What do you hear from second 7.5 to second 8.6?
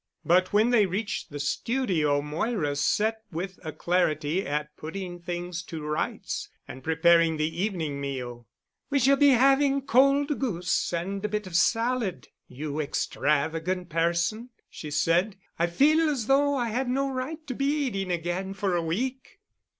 evening meal.